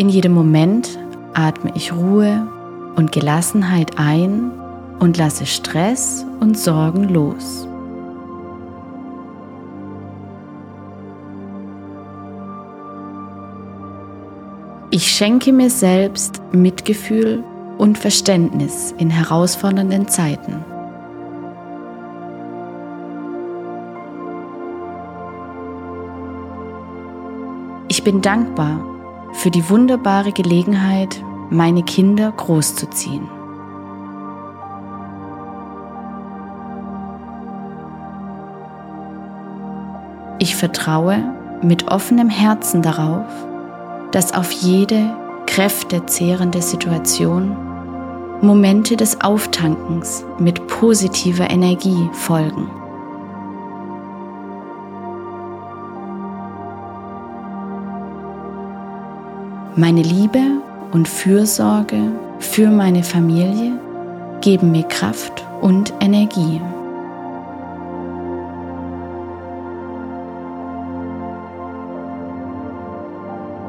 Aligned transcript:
In 0.00 0.08
jedem 0.08 0.32
Moment 0.32 0.98
atme 1.34 1.72
ich 1.74 1.92
Ruhe 1.92 2.48
und 2.96 3.12
Gelassenheit 3.12 3.98
ein 3.98 4.50
und 4.98 5.18
lasse 5.18 5.44
Stress 5.44 6.24
und 6.40 6.58
Sorgen 6.58 7.10
los. 7.10 7.68
Ich 14.90 15.06
schenke 15.06 15.52
mir 15.52 15.68
selbst 15.68 16.40
Mitgefühl 16.50 17.44
und 17.76 17.98
Verständnis 17.98 18.94
in 18.96 19.10
herausfordernden 19.10 20.08
Zeiten. 20.08 20.64
Ich 27.88 28.02
bin 28.02 28.22
dankbar 28.22 28.80
für 29.32 29.50
die 29.50 29.68
wunderbare 29.68 30.32
Gelegenheit, 30.32 31.22
meine 31.50 31.82
Kinder 31.82 32.32
großzuziehen. 32.32 33.28
Ich 40.38 40.56
vertraue 40.56 41.22
mit 41.62 41.88
offenem 41.88 42.30
Herzen 42.30 42.80
darauf, 42.80 43.26
dass 44.10 44.32
auf 44.32 44.50
jede 44.50 45.14
kräftezehrende 45.46 46.62
Situation 46.62 47.56
Momente 48.40 48.96
des 48.96 49.20
Auftankens 49.20 50.24
mit 50.38 50.66
positiver 50.66 51.50
Energie 51.50 52.08
folgen. 52.12 52.79
Meine 59.80 60.02
Liebe 60.02 60.60
und 60.92 61.08
Fürsorge 61.08 62.12
für 62.38 62.68
meine 62.68 63.02
Familie 63.02 63.80
geben 64.42 64.72
mir 64.72 64.82
Kraft 64.82 65.42
und 65.62 65.94
Energie. 66.00 66.60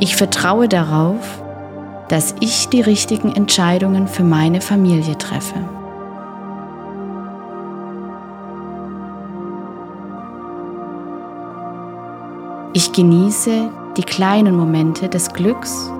Ich 0.00 0.16
vertraue 0.16 0.68
darauf, 0.68 1.40
dass 2.08 2.34
ich 2.40 2.68
die 2.68 2.80
richtigen 2.80 3.32
Entscheidungen 3.36 4.08
für 4.08 4.24
meine 4.24 4.60
Familie 4.60 5.16
treffe. 5.18 5.54
Ich 12.72 12.90
genieße 12.90 13.70
die 13.96 14.02
kleinen 14.02 14.56
Momente 14.56 15.08
des 15.08 15.32
Glücks 15.32 15.90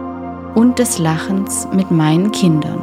und 0.55 0.79
des 0.79 0.99
Lachens 0.99 1.69
mit 1.73 1.91
meinen 1.91 2.31
Kindern. 2.33 2.81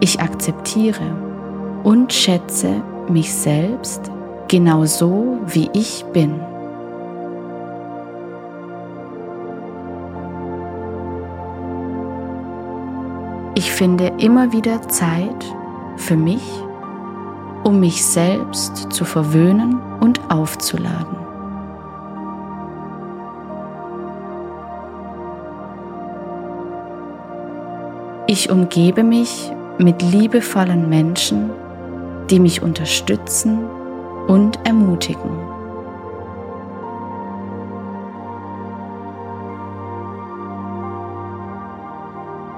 Ich 0.00 0.20
akzeptiere 0.20 1.16
und 1.82 2.12
schätze 2.12 2.82
mich 3.08 3.32
selbst 3.32 4.10
genau 4.48 4.84
so, 4.84 5.38
wie 5.46 5.70
ich 5.72 6.04
bin. 6.12 6.40
Ich 13.54 13.70
finde 13.70 14.12
immer 14.18 14.52
wieder 14.52 14.82
Zeit 14.88 15.44
für 15.96 16.16
mich 16.16 16.42
um 17.64 17.80
mich 17.80 18.04
selbst 18.04 18.92
zu 18.92 19.04
verwöhnen 19.04 19.80
und 20.00 20.20
aufzuladen. 20.30 21.16
Ich 28.26 28.50
umgebe 28.50 29.02
mich 29.02 29.52
mit 29.78 30.02
liebevollen 30.02 30.88
Menschen, 30.88 31.50
die 32.30 32.38
mich 32.38 32.62
unterstützen 32.62 33.64
und 34.28 34.58
ermutigen. 34.64 35.30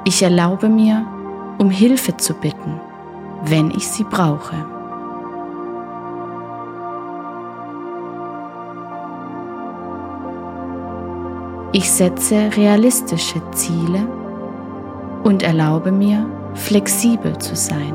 Ich 0.04 0.22
erlaube 0.22 0.68
mir, 0.68 1.04
um 1.58 1.68
Hilfe 1.68 2.16
zu 2.16 2.34
bitten, 2.34 2.80
wenn 3.44 3.72
ich 3.72 3.88
sie 3.88 4.04
brauche. 4.04 4.75
Ich 11.78 11.92
setze 11.92 12.56
realistische 12.56 13.38
Ziele 13.50 14.08
und 15.24 15.42
erlaube 15.42 15.92
mir, 15.92 16.24
flexibel 16.54 17.36
zu 17.36 17.54
sein. 17.54 17.92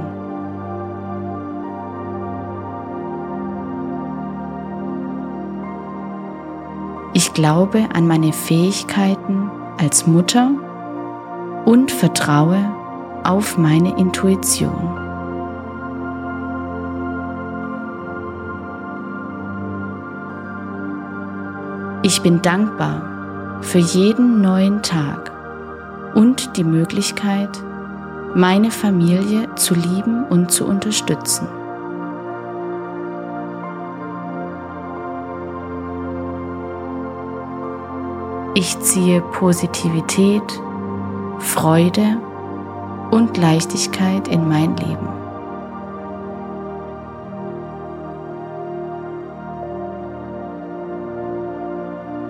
Ich 7.15 7.33
glaube 7.33 7.89
an 7.91 8.05
meine 8.05 8.31
Fähigkeiten 8.33 9.49
als 9.79 10.05
Mutter 10.05 10.51
und 11.65 11.91
vertraue 11.91 12.63
auf 13.23 13.57
meine 13.57 13.97
Intuition. 13.97 14.95
Ich 22.03 22.21
bin 22.21 22.43
dankbar 22.43 23.20
für 23.61 23.79
jeden 23.79 24.41
neuen 24.41 24.81
Tag 24.81 25.31
und 26.15 26.57
die 26.57 26.63
Möglichkeit, 26.63 27.49
meine 28.35 28.71
Familie 28.71 29.53
zu 29.55 29.75
lieben 29.75 30.25
und 30.25 30.51
zu 30.51 30.65
unterstützen. 30.65 31.47
Ich 38.53 38.77
ziehe 38.79 39.21
Positivität, 39.21 40.43
Freude 41.39 42.17
und 43.11 43.37
Leichtigkeit 43.37 44.27
in 44.27 44.47
mein 44.47 44.75
Leben. 44.77 45.20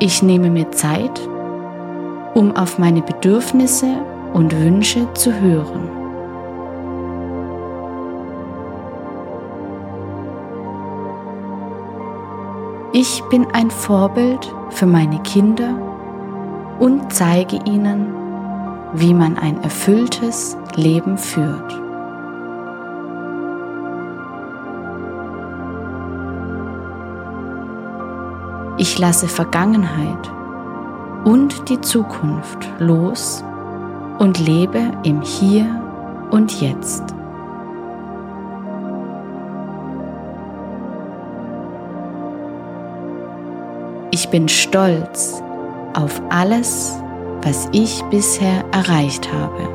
Ich 0.03 0.23
nehme 0.23 0.49
mir 0.49 0.71
Zeit, 0.71 1.21
um 2.33 2.55
auf 2.55 2.79
meine 2.79 3.03
Bedürfnisse 3.03 4.03
und 4.33 4.51
Wünsche 4.59 5.07
zu 5.13 5.31
hören. 5.31 5.87
Ich 12.93 13.21
bin 13.29 13.45
ein 13.53 13.69
Vorbild 13.69 14.51
für 14.71 14.87
meine 14.87 15.19
Kinder 15.21 15.69
und 16.79 17.13
zeige 17.13 17.59
ihnen, 17.65 18.07
wie 18.93 19.13
man 19.13 19.37
ein 19.37 19.61
erfülltes 19.61 20.57
Leben 20.77 21.15
führt. 21.15 21.80
Ich 28.81 28.97
lasse 28.97 29.27
Vergangenheit 29.27 30.31
und 31.23 31.69
die 31.69 31.79
Zukunft 31.81 32.67
los 32.79 33.43
und 34.17 34.39
lebe 34.39 34.79
im 35.03 35.21
Hier 35.21 35.67
und 36.31 36.59
Jetzt. 36.59 37.03
Ich 44.09 44.29
bin 44.29 44.49
stolz 44.49 45.43
auf 45.93 46.19
alles, 46.31 46.95
was 47.43 47.69
ich 47.73 48.01
bisher 48.05 48.65
erreicht 48.71 49.31
habe 49.31 49.69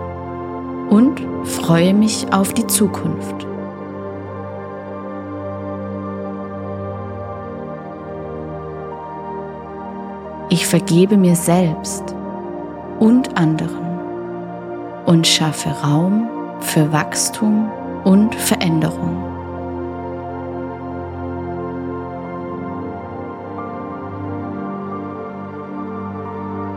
und 0.91 1.23
freue 1.45 1.95
mich 1.95 2.33
auf 2.33 2.53
die 2.55 2.67
Zukunft. 2.67 3.47
Ich 10.49 10.65
vergebe 10.65 11.17
mir 11.17 11.35
selbst 11.35 12.15
und 13.01 13.37
anderen 13.37 13.85
und 15.05 15.27
schaffe 15.27 15.71
Raum 15.71 16.29
für 16.61 16.93
Wachstum 16.93 17.69
und 18.05 18.33
Veränderung. 18.37 19.25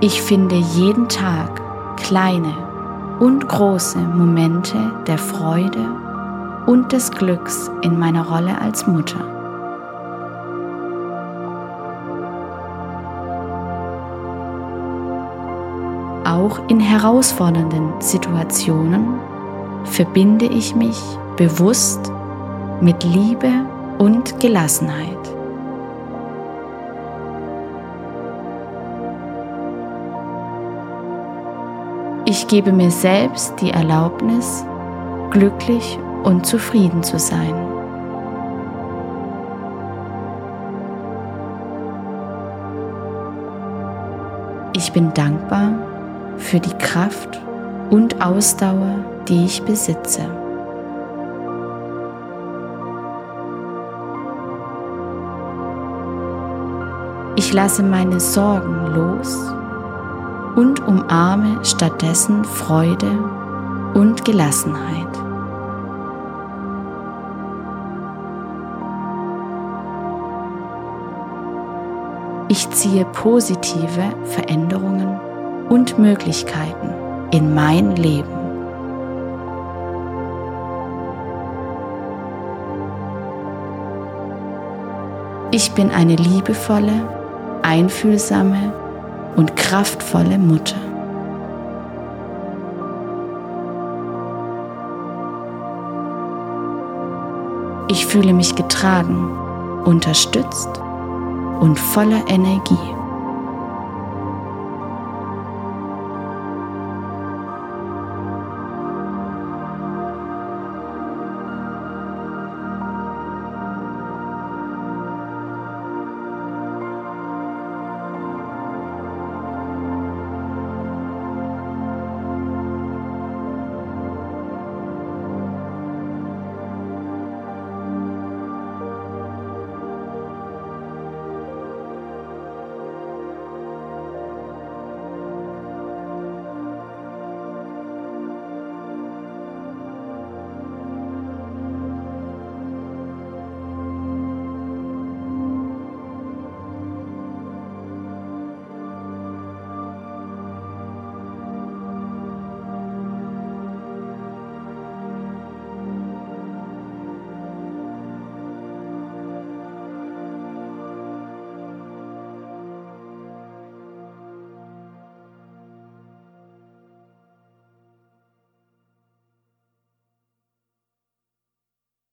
Ich 0.02 0.20
finde 0.22 0.56
jeden 0.56 1.08
Tag 1.08 1.62
kleine 1.98 2.56
und 3.20 3.48
große 3.48 4.00
Momente 4.00 4.78
der 5.06 5.20
Freude 5.20 5.86
und 6.66 6.92
des 6.92 7.12
Glücks 7.12 7.70
in 7.84 8.00
meiner 8.00 8.28
Rolle 8.28 8.60
als 8.60 8.88
Mutter. 8.88 9.39
Auch 16.50 16.68
in 16.68 16.80
herausfordernden 16.80 18.02
Situationen 18.02 19.20
verbinde 19.84 20.46
ich 20.46 20.76
mich 20.76 20.98
bewusst 21.38 22.12
mit 22.82 23.04
Liebe 23.04 23.52
und 23.98 24.40
Gelassenheit. 24.40 25.18
Ich 32.26 32.48
gebe 32.48 32.72
mir 32.72 32.92
selbst 32.92 33.56
die 33.60 33.72
Erlaubnis, 33.72 34.64
glücklich 35.32 35.98
und 36.24 36.46
zufrieden 36.46 37.04
zu 37.04 37.18
sein. 37.18 37.56
Ich 44.74 44.92
bin 44.94 45.14
dankbar 45.14 45.89
für 46.40 46.60
die 46.60 46.74
Kraft 46.78 47.40
und 47.90 48.22
Ausdauer, 48.22 49.06
die 49.28 49.46
ich 49.46 49.62
besitze. 49.64 50.22
Ich 57.36 57.54
lasse 57.54 57.84
meine 57.84 58.20
Sorgen 58.20 58.88
los 58.96 59.38
und 60.56 60.86
umarme 60.88 61.64
stattdessen 61.64 62.44
Freude 62.44 63.12
und 63.94 64.26
Gelassenheit. 64.26 65.08
Ich 72.50 72.70
ziehe 72.72 73.06
positive 73.06 74.14
Veränderungen 74.26 75.29
und 75.70 75.98
Möglichkeiten 76.00 76.90
in 77.32 77.54
mein 77.54 77.96
Leben. 77.96 78.40
Ich 85.52 85.72
bin 85.72 85.90
eine 85.90 86.16
liebevolle, 86.16 87.08
einfühlsame 87.64 88.72
und 89.36 89.56
kraftvolle 89.56 90.38
Mutter. 90.38 90.76
Ich 97.92 98.06
fühle 98.06 98.34
mich 98.34 98.54
getragen, 98.54 99.36
unterstützt 99.86 100.70
und 101.60 101.80
voller 101.80 102.22
Energie. 102.28 102.99